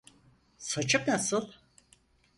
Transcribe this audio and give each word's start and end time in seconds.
Saçım 0.57 1.01
nasıl? 1.07 1.47